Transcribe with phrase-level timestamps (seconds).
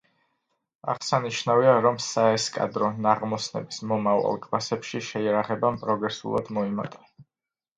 [0.93, 7.07] აღსანიშნავია, რომ საესკადრო ნაღმოსნების მომავალ კლასებში შეიარაღებამ პროგრესულად მოიმატა.